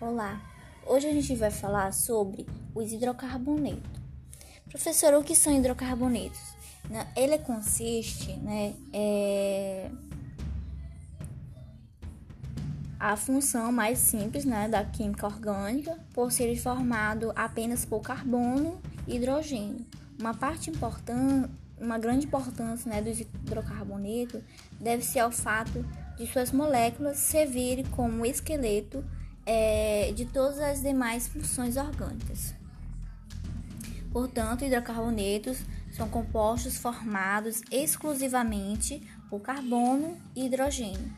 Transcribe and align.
Olá, 0.00 0.40
hoje 0.86 1.08
a 1.08 1.12
gente 1.12 1.36
vai 1.36 1.50
falar 1.50 1.92
sobre 1.92 2.46
os 2.74 2.90
hidrocarbonetos. 2.90 4.00
Professor, 4.70 5.12
o 5.12 5.22
que 5.22 5.36
são 5.36 5.54
hidrocarbonetos? 5.54 6.40
Ele 7.14 7.36
consiste, 7.36 8.32
né, 8.38 8.72
é... 8.94 9.90
a 12.98 13.14
função 13.14 13.70
mais 13.70 13.98
simples, 13.98 14.46
né, 14.46 14.68
da 14.68 14.82
química 14.82 15.26
orgânica, 15.26 15.98
por 16.14 16.32
ser 16.32 16.56
formado 16.56 17.30
apenas 17.36 17.84
por 17.84 18.00
carbono 18.00 18.80
e 19.06 19.16
hidrogênio. 19.16 19.84
Uma 20.18 20.32
parte 20.32 20.70
importante, 20.70 21.50
uma 21.78 21.98
grande 21.98 22.24
importância, 22.24 22.90
né, 22.90 23.02
dos 23.02 23.20
hidrocarbonetos 23.20 24.40
deve-se 24.80 25.18
ao 25.18 25.30
fato 25.30 25.84
de 26.16 26.26
suas 26.26 26.52
moléculas 26.52 27.18
servirem 27.18 27.84
como 27.84 28.24
esqueleto 28.24 29.04
é, 29.52 30.12
de 30.12 30.26
todas 30.26 30.60
as 30.60 30.80
demais 30.80 31.26
funções 31.26 31.76
orgânicas. 31.76 32.54
Portanto, 34.12 34.64
hidrocarbonetos 34.64 35.58
são 35.90 36.08
compostos 36.08 36.76
formados 36.76 37.60
exclusivamente 37.68 39.02
por 39.28 39.40
carbono 39.40 40.16
e 40.36 40.46
hidrogênio. 40.46 41.12